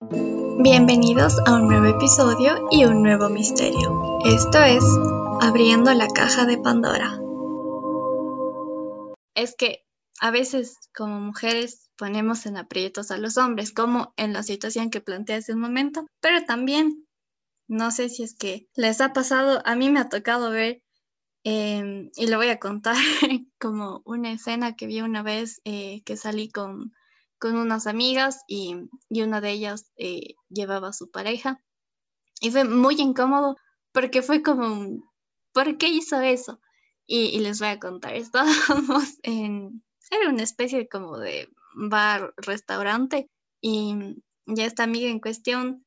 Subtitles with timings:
[0.00, 4.18] Bienvenidos a un nuevo episodio y un nuevo misterio.
[4.24, 4.84] Esto es
[5.40, 7.18] Abriendo la caja de Pandora.
[9.34, 9.84] Es que
[10.20, 15.00] a veces como mujeres ponemos en aprietos a los hombres, como en la situación que
[15.00, 17.08] planteé hace un momento, pero también,
[17.66, 20.80] no sé si es que les ha pasado, a mí me ha tocado ver,
[21.42, 22.94] em, y le voy a contar
[23.58, 26.92] como una escena que vi una vez eh, que salí con,
[27.38, 28.74] con unas amigas y,
[29.10, 31.62] una de ellas eh, llevaba a su pareja.
[32.40, 33.56] Y fue muy incómodo
[33.92, 35.02] porque fue como,
[35.52, 36.60] ¿por qué hizo eso?
[37.06, 43.30] Y, les voy a contar, estábamos en, era una especie como de bar, restaurante,
[43.60, 44.16] y
[44.46, 45.84] ya esta amiga en cuestión,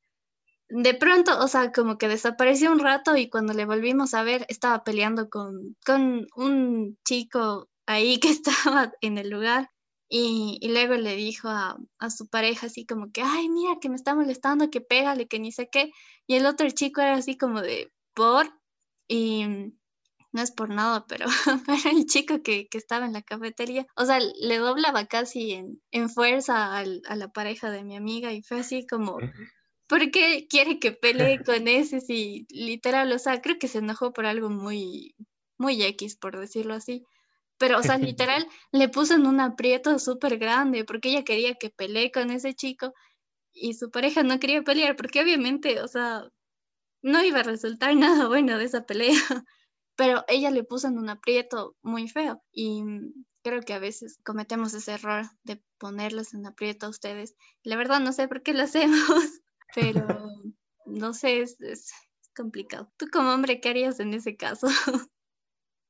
[0.70, 4.46] de pronto, o sea, como que desapareció un rato y cuando le volvimos a ver,
[4.48, 9.70] estaba peleando con, con un chico ahí que estaba en el lugar
[10.14, 11.78] y, luego le dijo a,
[12.10, 15.54] su pareja así como que, ay, mira, que me está molestando, que pégale, que ni
[15.54, 15.94] sé qué.
[16.28, 18.52] Y el otro chico era así como de, por,
[19.08, 19.46] y
[20.34, 21.28] no es por nada, pero
[21.66, 26.10] para el chico que, estaba en la cafetería, o sea, le doblaba casi en, en
[26.10, 29.18] fuerza a la pareja de mi amiga y fue así como,
[29.88, 32.02] ¿por qué quiere que pelee con ese?
[32.02, 35.16] Si literal, o sea, creo que se enojó por algo muy,
[35.58, 37.06] muy X, por decirlo así.
[37.62, 41.70] Pero, o sea, literal, le puso en un aprieto súper grande porque ella quería que
[41.70, 42.94] pelee con ese chico
[43.54, 46.24] y su pareja no quería pelear porque obviamente, o sea,
[47.04, 49.22] no iba a resultar nada bueno de esa pelea.
[49.96, 52.84] Pero ella le puso en un aprieto muy feo y
[53.44, 57.36] creo que a veces cometemos ese error de ponerlos en aprieto a ustedes.
[57.62, 58.98] La verdad no sé por qué lo hacemos,
[59.76, 60.08] pero
[60.88, 61.92] no sé, es, es
[62.36, 62.92] complicado.
[62.98, 64.68] ¿Tú como hombre qué harías en ese caso?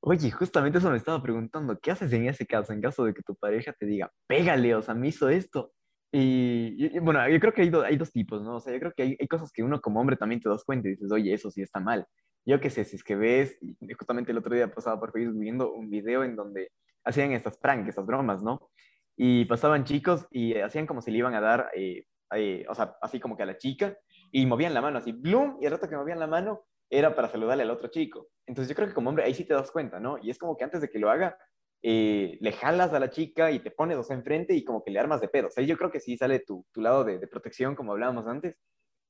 [0.04, 3.22] Oye, justamente eso me estaba preguntando, ¿qué haces en ese caso, en caso de que
[3.22, 5.74] tu pareja te diga, pégale, o sea, me hizo esto?
[6.12, 8.56] Y, bueno, yo creo que hay, hay, dos tipos, ¿no?
[8.56, 10.64] O sea, yo creo que hay, hay, cosas que uno como hombre también te das
[10.66, 12.06] cuenta y dices, oye, eso sí está mal.
[12.46, 15.40] Yo qué sé, si es que ves, y justamente el otro día pasaba por Facebook
[15.40, 16.72] viendo un video en donde
[17.06, 18.72] hacían estas pranks, estas bromas, ¿no?
[19.16, 22.95] Y pasaban chicos y hacían como si le iban a dar, eh, eh, o sea,
[23.02, 23.95] así como que a la chica,
[24.32, 25.58] y movían la mano así, ¡blum!
[25.61, 28.28] Y el rato que movían la mano, era para saludarle al otro chico.
[28.46, 30.18] Entonces yo creo que como hombre ahí sí te das cuenta, ¿no?
[30.22, 31.38] Y es como que antes de que lo haga,
[31.82, 35.00] eh, le jalas a la chica y te pones dos enfrente y como que le
[35.00, 35.48] armas de pedo.
[35.48, 38.58] O sea, yo creo que sí sale tu, tu lado de, protección, como hablábamos antes,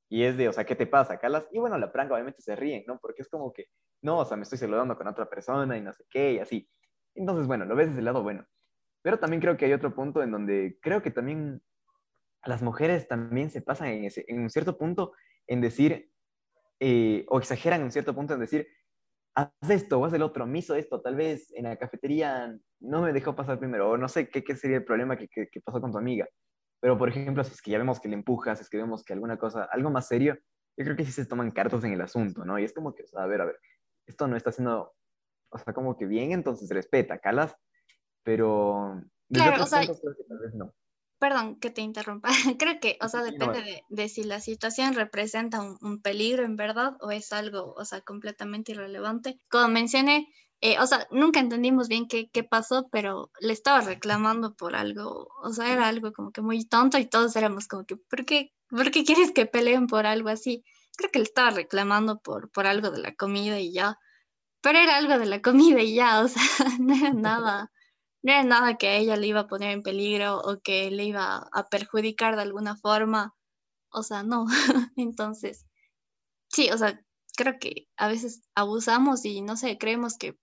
[0.09, 1.18] y es de, o sea, ¿qué te pasa?
[1.18, 1.47] Calas.
[1.52, 3.00] Y bueno, la pranga obviamente se ríen, ¿no?
[3.00, 3.66] Porque es como que,
[4.02, 6.69] no, o sea, me estoy saludando con otra persona y no sé qué, y así.
[7.16, 8.46] Entonces, bueno, lo ves desde el lado bueno.
[9.02, 11.62] Pero también creo que hay otro punto en donde creo que también
[12.46, 15.13] las mujeres también se pasan en, ese, en un cierto punto
[15.48, 16.12] en decir,
[16.84, 18.68] eh, o exageran en cierto punto en decir,
[19.36, 23.03] haz esto o haz el otro, me hizo esto, tal vez en la cafetería no
[23.03, 25.80] me dejó pasar primero, o no sé qué, qué sería el problema que, que, pasó
[25.80, 26.28] con tu amiga.
[26.80, 29.03] Pero, por ejemplo, si es que ya vemos que le empujas, si es que vemos
[29.03, 30.40] que alguna cosa, algo más serio,
[30.75, 32.58] yo creo que sí se toman cartas en el asunto, ¿no?
[32.58, 33.59] Y es como que, a ver, a ver,
[34.08, 34.92] esto no está haciendo,
[35.52, 37.56] o sea, como que bien, entonces respeta, calas,
[38.24, 39.00] pero...
[39.31, 40.74] Claro, o sea, tal vez no
[41.21, 46.01] perdón que te interrumpa, creo que, o sea, depende de, si la situación representa un,
[46.01, 49.37] peligro en verdad o es algo, o sea, completamente irrelevante.
[49.47, 50.27] Como mencioné,
[50.61, 55.29] eh, o sea, nunca entendimos bien qué, qué, pasó, pero le estaba reclamando por algo,
[55.43, 58.51] o sea, era algo como que muy tonto y todos éramos como que, ¿por qué,
[58.67, 60.63] ¿por qué quieres que peleen por algo así?
[60.97, 63.95] Creo que le estaba reclamando por, por algo de la comida y ya,
[64.61, 66.41] pero era algo de la comida y ya, o sea,
[66.79, 67.71] no era nada
[68.23, 71.05] no era nada que a ella le iba a poner en peligro o que le
[71.05, 73.35] iba a perjudicar de alguna forma.
[73.91, 74.45] O sea, no.
[74.97, 75.65] Entonces,
[76.49, 77.01] sí, o sea,
[77.35, 80.37] creo que a veces abusamos y no sé, creemos que,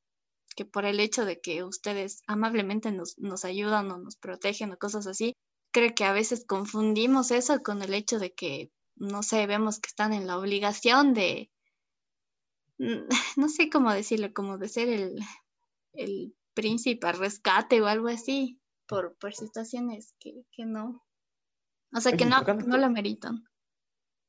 [0.56, 4.78] que por el hecho de que ustedes amablemente nos, nos ayudan o nos protegen o
[4.78, 5.34] cosas así,
[5.72, 9.88] creo que a veces confundimos eso con el hecho de que, no sé, vemos que
[9.88, 11.50] están en la obligación de,
[13.36, 15.18] no sé cómo decirlo, como de ser el,
[15.92, 21.04] el príncipe al rescate o algo así, por, por situaciones que, que no.
[21.94, 23.44] O sea, que no, no lo ameritan.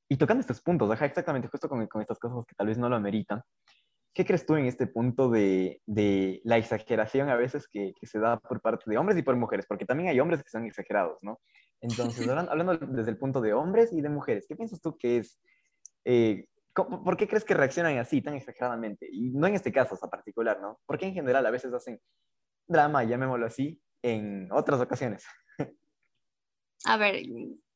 [0.08, 2.88] Y tocando estos puntos, ajá, exactamente, justo con, con, estas cosas que tal vez no
[2.88, 3.42] lo ameritan,
[4.14, 8.20] ¿qué crees tú en este punto de, de la exageración a veces que, que, se
[8.20, 9.66] da por parte de hombres y por mujeres?
[9.68, 11.40] Porque también hay hombres que son exagerados, ¿no?
[11.82, 15.40] Entonces, hablando, desde el punto de hombres y de mujeres, ¿qué piensas tú que es,
[16.06, 19.08] eh, ¿por qué crees que reaccionan así, tan exageradamente?
[19.12, 20.80] Y no en este caso, o particular, ¿no?
[20.86, 22.00] Porque en general a veces hacen
[22.68, 25.26] drama, llamémoslo así, en otras ocasiones.
[26.86, 27.24] A ver,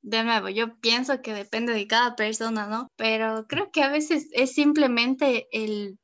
[0.01, 2.91] de nuevo, yo pienso que depende de cada persona, ¿no?
[2.95, 5.99] Pero creo que a veces es simplemente el,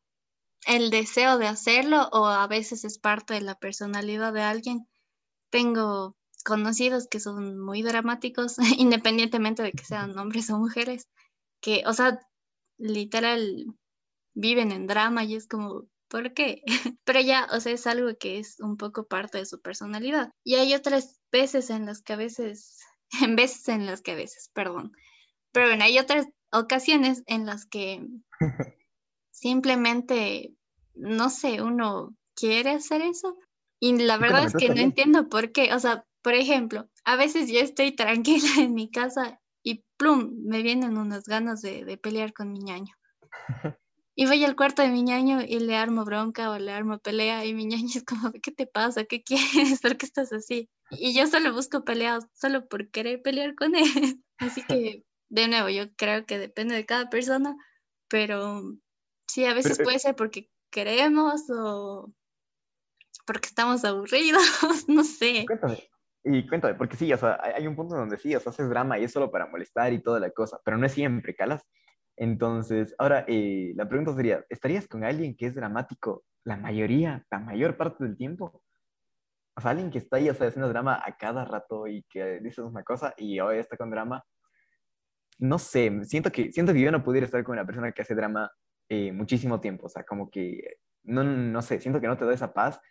[0.65, 4.88] el deseo de hacerlo o a veces es parte de la personalidad de alguien.
[5.50, 11.07] Tengo conocidos que son muy dramáticos, independientemente de que sean hombres o mujeres,
[11.62, 12.19] que, o sea,
[12.80, 13.66] literal
[14.34, 16.64] viven en drama y es como, ¿por qué?
[17.06, 20.31] Pero ya, o sea, es algo que es un poco parte de su personalidad.
[20.44, 22.80] Y hay otras veces en las que a veces,
[23.22, 24.92] en veces en las que a veces, perdón.
[25.52, 28.06] Pero bueno, hay otras ocasiones en las que
[29.32, 30.54] simplemente,
[30.96, 33.38] no sé, uno quiere hacer eso.
[33.82, 35.74] Y la verdad es que no entiendo por qué.
[35.74, 40.62] O sea, por ejemplo, a veces yo estoy tranquila en mi casa y plum, me
[40.62, 42.95] vienen unas ganas de, de pelear con mi ñaño.
[44.16, 47.45] Y voy al cuarto de mi ñaño y le armo bronca o le armo pelea
[47.45, 49.06] y mi ñaño es como, ¿qué te pasa?
[49.06, 49.80] ¿Qué quieres?
[49.80, 50.69] ¿Por qué estás así?
[50.92, 54.21] Y yo solo busco peleas solo por querer pelear con él.
[54.39, 57.56] Así que, de nuevo, yo creo que depende de cada persona,
[58.10, 58.62] pero
[59.25, 62.13] sí, a veces puede ser porque queremos o
[63.25, 64.44] porque estamos aburridos,
[64.89, 65.45] no sé.
[65.48, 65.89] Cuéntame,
[66.24, 69.00] y cuéntame, porque sí, o sea, hay un punto donde sí, o sea, haces drama
[69.00, 71.63] y es solo para molestar y toda la cosa, pero no es siempre, ¿calas?
[72.18, 77.39] Entonces, ahora eh, la pregunta sería, ¿estarías con alguien que es dramático la mayoría, la
[77.39, 78.62] mayor parte del tiempo?
[79.56, 82.39] O sea, alguien que está ahí, o sea, haciendo drama a cada rato y que
[82.42, 84.24] dices una cosa y hoy está con drama.
[85.39, 88.15] No sé, siento que, siento que yo no pudiera estar con una persona que hace
[88.15, 88.51] drama
[88.89, 89.86] eh, muchísimo tiempo.
[89.86, 92.81] O sea, como que, no, no sé, siento que no te da esa paz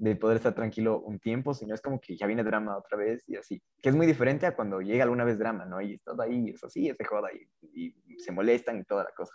[0.00, 3.22] de poder estar tranquilo un tiempo, sino es como que ya viene drama otra vez
[3.28, 3.62] y así.
[3.82, 5.80] Que es muy diferente a cuando llega alguna vez drama, ¿no?
[5.80, 9.34] Y todo ahí, es así, se joda y, y se molestan y toda la cosa.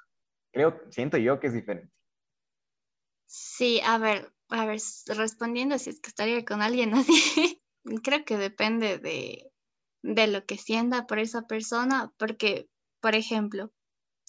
[0.52, 1.94] Creo, siento yo que es diferente.
[3.28, 7.62] Sí, a ver, a ver, respondiendo si es que estaría con alguien así,
[8.04, 9.52] creo que depende de,
[10.02, 12.70] de lo que sienta por esa persona, porque,
[13.02, 13.72] por ejemplo,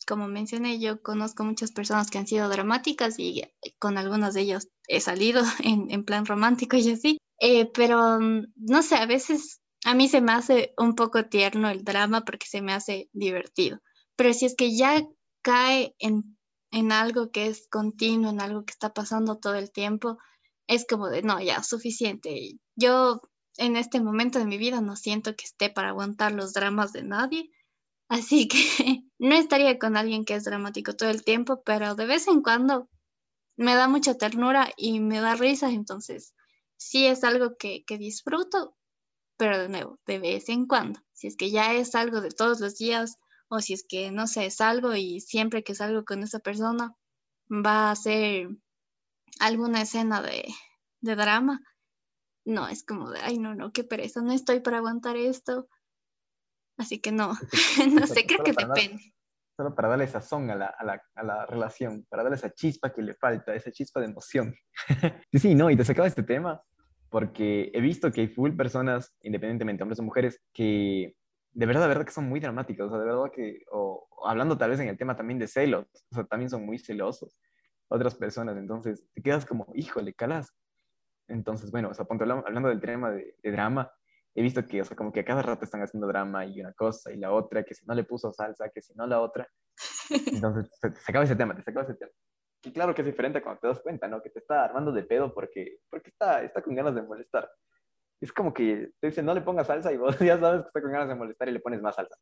[0.06, 3.42] como mencioné, yo conozco muchas personas que han sido dramáticas y
[3.78, 8.82] con algunas de ellas he salido en, plan romántico y así, eh, pero mm, no
[8.82, 12.62] sé, a veces a mí se me hace un poco tierno el drama porque se
[12.62, 13.78] me hace divertido,
[14.16, 15.02] pero si es que ya
[15.42, 16.36] cae en,
[16.70, 20.18] en algo que es continuo, en algo que está pasando todo el tiempo,
[20.66, 22.58] es como de, no, ya, suficiente.
[22.74, 23.20] Yo
[23.56, 27.04] en este momento de mi vida no siento que esté para aguantar los dramas de
[27.04, 27.50] nadie
[28.08, 28.56] Así que
[29.18, 32.88] no estaría con alguien que es dramático todo el tiempo, pero de vez en cuando
[33.56, 36.34] me da mucha ternura y me da risa, entonces
[36.76, 38.76] sí es algo que, disfruto,
[39.36, 41.00] pero de nuevo, de vez en cuando.
[41.12, 43.18] Si es que ya es algo de todos los días
[43.48, 46.94] o si es que, no sé, es algo y siempre que salgo con esa persona
[47.50, 48.48] va a ser
[49.40, 50.44] alguna escena de,
[51.00, 51.60] de drama,
[52.44, 55.68] no, es como de, ay, no, no, qué pereza, no estoy para aguantar esto
[56.76, 57.32] Así que no,
[58.00, 59.12] no sé, creo que depende.
[59.56, 62.92] solo para darle sazón a la, a, la, a la, relación, para darle esa chispa
[62.92, 64.54] que le falta, esa chispa de emoción.
[65.32, 66.62] sí, sí, no, y te sacaba este tema
[67.08, 71.14] porque he visto que hay full personas, independientemente, hombres o mujeres, que
[71.52, 74.58] de verdad, de verdad que son muy dramáticos, o sea, de verdad que, o, hablando
[74.58, 77.40] tal vez en el tema también de celos, o sea, también son muy celosos
[77.88, 80.52] otras personas, entonces te quedas como, híjole, calas.
[81.28, 83.90] Entonces, bueno, o sea, hablando del tema de, de drama,
[84.36, 86.74] he visto que, o sea, como que a cada rato están haciendo drama y una
[86.74, 89.48] cosa y la otra, que si no le puso salsa, que si no la otra.
[90.10, 92.12] Entonces, se, acaba ese tema, te se acaba ese tema.
[92.62, 94.20] Y claro que es diferente cuando te das cuenta, ¿no?
[94.20, 97.50] Que te está armando de pedo porque, porque está, está con ganas de molestar.
[98.20, 100.82] Es como que te dicen, no le pongas salsa y vos ya sabes que está
[100.82, 102.16] con ganas de molestar y le pones más salsa.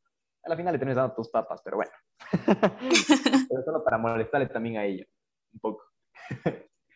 [0.45, 1.93] A la final le tienes dando tus papas, pero bueno.
[3.49, 5.05] pero solo para molestarle también a ella,
[5.53, 5.85] un poco.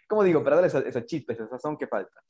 [0.08, 0.44] ¿Cómo digo?
[0.44, 2.22] Para darle esa, esa chispa, esa sazón que falta.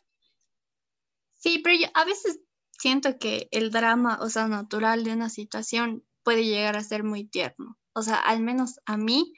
[1.35, 2.40] Sí, pero yo, a veces
[2.78, 7.25] siento que el drama, o sea, natural de una situación puede llegar a ser muy
[7.25, 7.76] tierno.
[7.92, 9.32] O sea, al menos a mí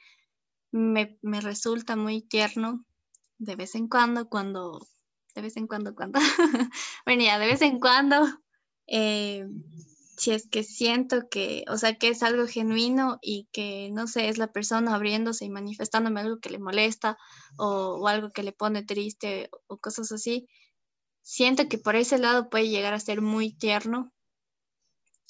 [0.71, 2.85] me, resulta muy tierno
[3.39, 4.85] de vez en cuando, cuando,
[5.35, 6.19] de vez en cuando, cuando,
[7.05, 8.27] bueno, ya, de vez en cuando,
[8.87, 9.47] eh,
[10.17, 14.29] si es que siento que, o sea, que es algo genuino y que, no sé,
[14.29, 17.17] es la persona abriéndose y manifestándome algo que le molesta
[17.57, 20.47] o, o algo que le pone triste o cosas así,
[21.21, 24.11] siento que por ese lado puede llegar a ser muy tierno.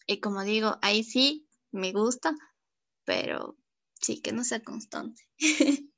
[0.08, 2.36] Y como digo, ahí sí me gusta,
[3.06, 3.58] pero
[3.94, 5.28] sí que no sea constante.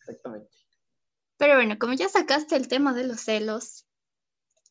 [0.00, 0.50] Exactamente.
[1.36, 3.86] Pero bueno, como ya sacaste el tema de los celos,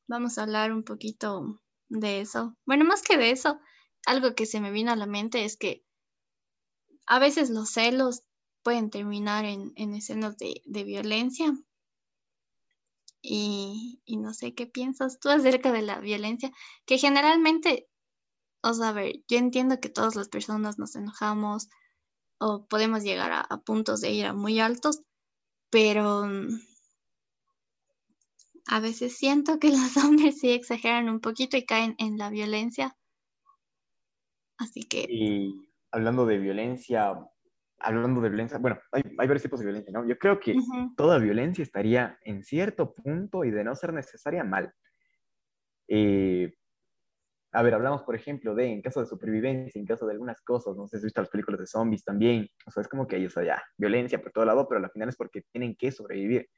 [0.08, 2.58] vamos a hablar un poquito de eso.
[2.66, 3.60] Bueno, más que de eso,
[4.06, 5.86] algo que se me vino a la mente es que
[7.06, 8.24] a veces los celos
[8.64, 11.54] pueden terminar en, escenas de, de violencia
[13.28, 16.52] y, no sé qué piensas tú acerca de la violencia,
[16.86, 17.88] que generalmente,
[18.62, 21.70] o sea, a ver, yo entiendo que todas las personas nos enojamos
[22.40, 25.02] o podemos llegar a, puntos de ira muy altos,
[25.70, 26.28] pero,
[28.68, 32.96] a veces siento que los hombres sí exageran un poquito y caen en la violencia.
[34.58, 35.06] Así que...
[35.10, 37.14] Y hablando de violencia,
[37.80, 40.08] hablando de violencia, bueno, hay, varios tipos de violencia, ¿no?
[40.08, 40.56] Yo creo que
[40.96, 44.72] toda violencia estaría en cierto punto y de no ser necesaria mal.
[45.88, 46.54] Eh,
[47.52, 50.76] a ver, hablamos, por ejemplo, de en caso de supervivencia, en caso de algunas cosas,
[50.76, 53.16] no sé si has visto las películas de zombies también, o sea, es como que
[53.16, 55.92] hay, o sea, ya, violencia por todo lado, pero al final es porque tienen que
[55.92, 56.50] sobrevivir.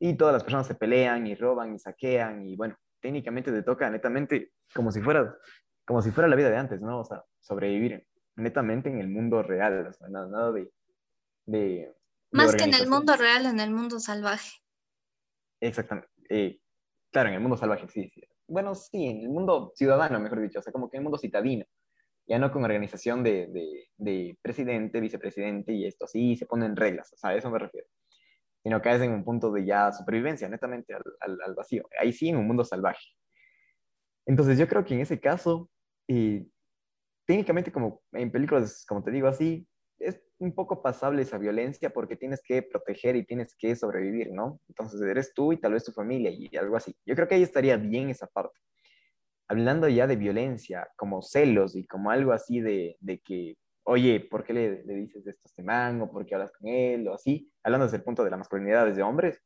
[0.00, 3.88] Y todas las personas se pelean y roban y saquean y bueno, técnicamente te toca
[3.90, 5.36] netamente como si fuera,
[5.86, 7.00] como si fuera la vida de antes, ¿no?
[7.00, 8.04] O sea, sobrevivir
[8.36, 10.72] netamente en el mundo real, o sea, nada, de,
[11.46, 11.94] de,
[12.32, 14.50] Más que en el mundo real, en el mundo salvaje.
[15.60, 16.10] Exactamente.
[16.28, 16.60] Eh,
[17.12, 20.58] claro, en el mundo salvaje, sí, sí bueno, sí, en el mundo ciudadano, mejor dicho,
[20.58, 21.64] o sea, como que en el mundo citadino,
[22.26, 23.48] ya no con organización de,
[23.96, 27.86] de, presidente, vicepresidente y esto, así se ponen reglas, o sea, a eso me refiero,
[28.62, 32.28] sino que es en un punto de ya supervivencia, netamente al, al, vacío, ahí sí
[32.28, 33.04] en un mundo salvaje.
[34.26, 35.70] Entonces yo creo que en ese caso,
[36.08, 36.44] eh,
[37.30, 39.64] técnicamente como en películas, como te digo así,
[40.00, 44.60] es un poco pasable esa violencia porque tienes que proteger y tienes que sobrevivir, ¿no?
[44.66, 46.92] Entonces eres tú y tal vez tu familia y algo así.
[47.06, 48.58] Yo creo que ahí estaría bien esa parte.
[49.46, 54.52] Hablando ya de violencia, como celos y como algo así de, que, oye, ¿por qué
[54.52, 57.48] le, le, dices esto a este man o por qué hablas con él o así?
[57.62, 59.40] Hablando desde el punto de la masculinidad desde hombres,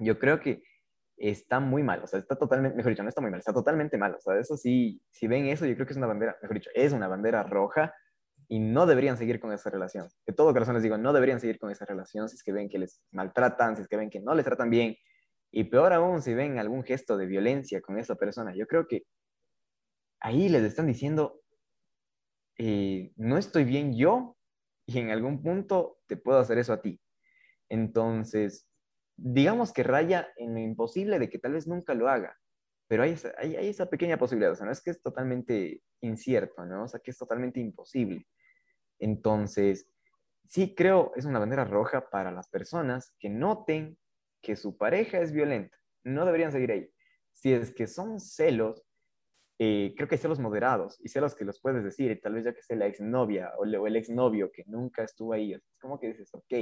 [0.00, 0.64] yo creo que
[1.20, 3.98] está muy mal, o sea, está totalmente, mejor dicho, no está muy mal, está totalmente
[3.98, 6.56] mal, o sea, eso sí, si ven eso, yo creo que es una bandera, mejor
[6.56, 7.94] dicho, es una bandera roja
[8.48, 10.08] y no deberían seguir con esa relación.
[10.26, 12.68] De todo corazón les digo, no deberían seguir con esa relación si es que ven
[12.68, 14.96] que les maltratan, si es que ven que no les tratan bien.
[15.52, 18.52] Y peor aún si ven algún gesto de violencia con esa persona.
[18.56, 19.04] Yo creo que
[20.18, 21.42] ahí les están diciendo,
[22.58, 24.36] eh, no estoy bien yo
[24.84, 27.00] y en algún punto te puedo hacer eso a ti.
[27.68, 28.69] Entonces,
[29.22, 32.38] digamos que raya en lo imposible de que tal vez nunca lo haga,
[32.88, 36.64] pero hay esa, hay, esa pequeña posibilidad, o sea, no es que es totalmente incierto,
[36.64, 36.84] ¿no?
[36.84, 38.26] O sea, que es totalmente imposible.
[38.98, 39.88] Entonces,
[40.48, 43.98] sí creo es una bandera roja para las personas que noten
[44.42, 45.76] que su pareja es violenta.
[46.02, 46.90] No deberían seguir ahí.
[47.32, 48.82] Si es que son celos,
[49.58, 52.54] eh, creo que celos moderados y celos que los puedes decir, y tal vez ya
[52.54, 56.08] que sea la exnovia o, o el exnovio que nunca estuvo ahí, es como que
[56.08, 56.54] dices, ok,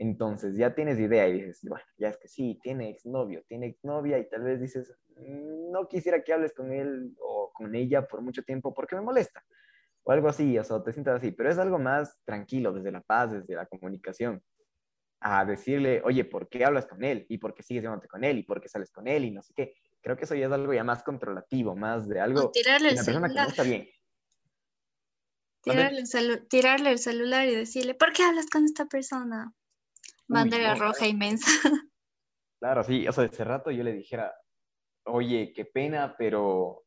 [0.00, 4.18] entonces ya tienes idea y dices, bueno, ya es que sí, tiene exnovio, tiene exnovia
[4.18, 8.22] y tal vez dices, mm, no quisiera que hables con él o con ella por
[8.22, 9.44] mucho tiempo porque me molesta
[10.02, 13.02] o algo así, o sea, te sientas así, pero es algo más tranquilo, desde la
[13.02, 14.42] paz, desde la comunicación,
[15.20, 17.26] a decirle, oye, ¿por qué hablas con él?
[17.28, 18.38] ¿Y por qué sigues llevándote con él?
[18.38, 19.26] ¿Y por qué sales con él?
[19.26, 19.74] Y no sé qué.
[20.00, 22.50] Creo que eso ya es algo ya más controlativo, más de algo...
[22.52, 23.30] tirarle el celular.
[23.30, 23.86] que no está bien.
[25.62, 29.52] Tirarle el, tirarle el celular y decirle, ¿por qué hablas con esta persona?
[30.30, 31.46] Bandera roja inmensa.
[32.62, 34.34] Claro, sí, o sea, ese rato yo le dijera,
[35.04, 36.84] oye, qué pena, pero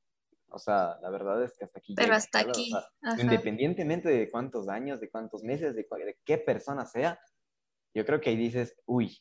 [0.53, 1.95] o sea, la verdad es que hasta aquí.
[1.95, 2.71] Pero hasta aquí.
[3.17, 5.87] independientemente de cuántos años, de cuántos meses, de,
[6.23, 7.19] qué persona sea,
[7.95, 9.17] yo creo que ahí dices, uy,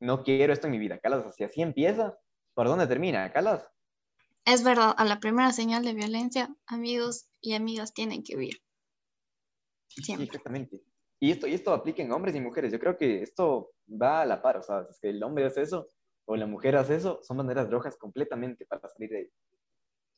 [0.00, 0.98] no quiero esto en mi vida.
[0.98, 2.18] Calas, si así empieza,
[2.52, 3.32] ¿por dónde termina?
[3.32, 3.64] Calas.
[4.44, 8.60] Es verdad, a la primera señal de violencia, amigos y amigas tienen que huir.
[9.88, 10.82] Sí, exactamente.
[11.24, 12.70] Y esto, y esto aplica en hombres y mujeres.
[12.70, 14.58] Yo creo que esto va a la par.
[14.58, 15.88] O sea, si el hombre hace eso
[16.26, 19.30] o la mujer hace eso, son maneras rojas completamente para salir de ahí.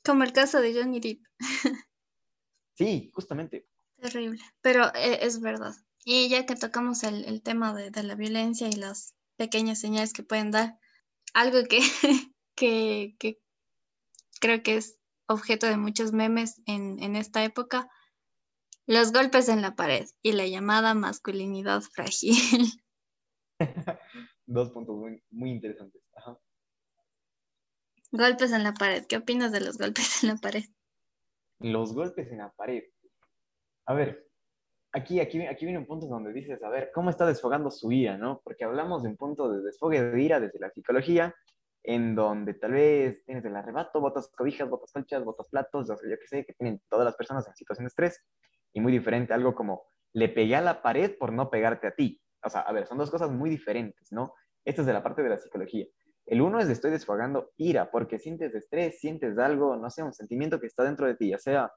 [0.05, 1.21] Como el caso de Johnny Depp.
[2.75, 3.69] sí, justamente.
[4.01, 5.77] Terrible, pero eh, es verdad.
[6.05, 10.51] Y ya que tocamos el, tema de, la violencia y las pequeñas señales que pueden
[10.51, 10.77] dar,
[11.35, 11.59] algo
[12.57, 13.39] que, que,
[14.41, 14.99] creo que es
[15.29, 17.89] objeto de muchos memes en, en, esta época,
[18.87, 22.37] los golpes en la pared y la llamada masculinidad frágil.
[24.47, 26.02] Dos puntos muy, muy interesantes.
[26.14, 26.38] Ajá.
[28.12, 29.05] Golpes en la pared.
[29.07, 30.64] ¿Qué opinas de los golpes en la pared?
[31.59, 32.85] Los golpes en la pared.
[33.87, 34.28] A ver,
[34.93, 38.16] aquí, aquí, aquí viene un punto donde dices, a ver, ¿cómo está desfogando su ira,
[38.16, 38.40] no?
[38.45, 41.35] Porque hablamos de un punto de desfogue de ira desde la psicología,
[41.83, 46.26] en donde tal vez tienes el arrebato, botas cobijas, botas colchas, botas platos, yo qué
[46.26, 48.21] sé, que tienen todas las personas en situación de estrés,
[48.76, 52.21] y muy diferente, algo como le pegué a la pared por no pegarte a ti.
[52.45, 54.35] O sea, a ver, son dos cosas muy diferentes, ¿no?
[54.66, 55.87] Esto es de la parte de la psicología.
[56.26, 60.12] El uno es de estoy desfogando ira, porque sientes estrés, sientes algo, no sé, un
[60.12, 61.73] sentimiento que está dentro de ti, ya sea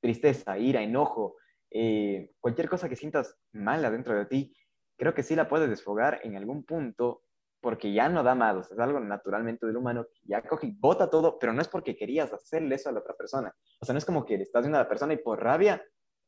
[0.00, 1.36] tristeza, ira, enojo,
[1.70, 4.54] eh, cualquier cosa que sientas mala dentro de ti,
[4.98, 7.22] creo que sí la puedes desfogar en algún punto
[7.62, 11.38] porque ya no da más, es algo naturalmente del humano, ya coge y bota todo,
[11.38, 13.50] pero no es porque querías hacerle eso a la otra persona.
[13.80, 15.82] O sea, no es como que le estás viendo a la persona y por rabia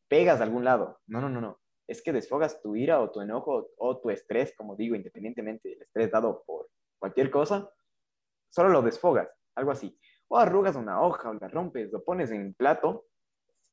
[0.08, 1.00] pegas de algún lado.
[1.06, 1.60] No, no, no, no.
[1.86, 5.82] Es que desfogas tu ira o tu enojo o tu estrés, como digo, independientemente del
[5.82, 7.70] estrés dado por cualquier cosa,
[8.50, 9.98] solo lo desfogas, algo así.
[10.28, 13.06] O arrugas una hoja, o la rompes, lo pones en plato,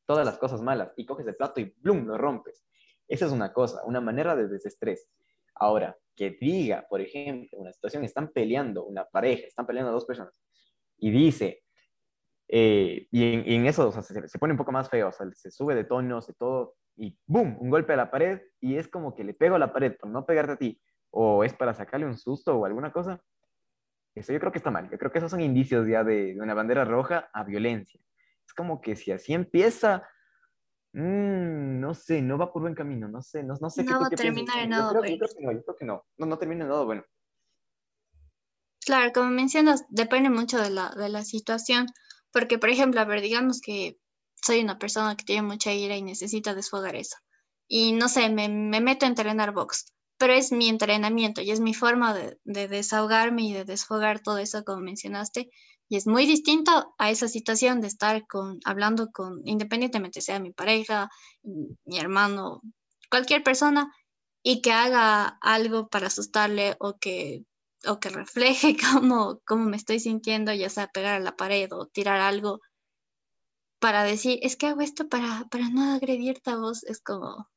[0.05, 2.05] todas las cosas malas, y coges el plato y ¡blum!
[2.05, 2.65] lo rompes.
[3.07, 5.09] Esa es una cosa, una manera de desestrés.
[5.55, 10.33] Ahora, que diga, por ejemplo, una situación, están peleando, una pareja, están peleando dos personas,
[10.97, 11.63] y dice,
[12.55, 15.85] eh, y, en, eso se, pone un poco más feo, o sea, se sube de
[15.85, 17.57] tono, se todo, y ¡boom!
[17.59, 20.11] Un golpe a la pared, y es como que le pego a la pared por
[20.11, 20.79] no pegarte a ti,
[21.09, 23.19] o es para sacarle un susto o alguna cosa.
[24.13, 24.87] Eso yo creo que está mal.
[24.91, 27.99] Yo creo que esos son indicios ya de, una bandera roja a violencia.
[28.45, 30.07] Es como que si así empieza,
[30.93, 34.05] mm, no sé, no va por buen camino, no sé, no, no sé no va
[34.05, 35.07] a terminar en nada bueno.
[35.07, 37.03] Yo creo que no, yo creo que no, no, no termina en nada bueno.
[38.85, 41.87] Claro, como mencionas, depende mucho de la, de la situación,
[42.33, 43.97] porque por ejemplo, a ver, digamos que
[44.35, 47.15] soy una persona que tiene mucha ira y necesita desfogar eso.
[47.67, 51.59] Y no sé, me, me meto a entrenar box pero es mi entrenamiento y es
[51.59, 55.49] mi forma de, desahogarme y de desfogar todo eso como mencionaste.
[55.89, 60.51] Y es muy distinto a esa situación de estar con, hablando con, independientemente sea mi
[60.51, 61.09] pareja,
[61.43, 62.61] mi hermano,
[63.09, 63.93] cualquier persona,
[64.41, 67.43] y que haga algo para asustarle o que,
[67.85, 71.87] o que refleje cómo, cómo me estoy sintiendo, ya sea pegar a la pared o
[71.87, 72.59] tirar algo
[73.79, 77.49] para decir, es que hago esto para, para no agredirte a vos, es como,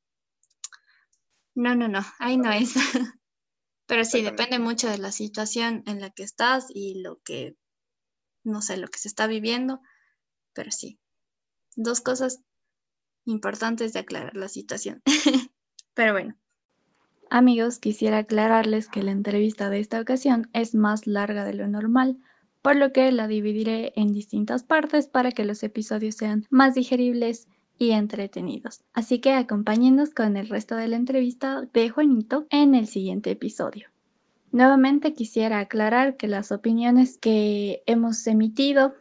[1.55, 2.75] no, no, no, ahí no es.
[3.87, 7.57] Pero sí, depende mucho de la situación en la que estás y lo que,
[8.43, 9.81] no sé, lo que se está viviendo.
[10.53, 10.99] Pero sí,
[11.77, 12.41] dos cosas
[13.25, 15.03] importantes de aclarar la situación.
[15.95, 16.37] Pero bueno.
[17.29, 22.19] Amigos, quisiera aclararles que la entrevista de esta ocasión es más larga de lo normal,
[22.63, 27.49] por lo que la dividiré en distintas partes para que los episodios sean más digeribles
[27.79, 28.83] y entretenidos.
[28.95, 33.89] Así que acompáñenos con el resto de la entrevista de Juanito en el siguiente episodio.
[34.53, 38.95] Nuevamente quisiera aclarar que las opiniones que hemos emitido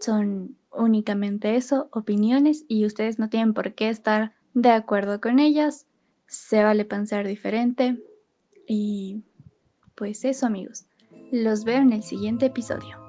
[0.00, 5.86] son únicamente eso, opiniones, y ustedes no tienen por qué estar de acuerdo con ellas.
[6.26, 7.98] Se vale pensar diferente.
[8.66, 9.22] Y
[9.94, 10.86] pues eso amigos.
[11.30, 13.03] Los veo en el siguiente episodio.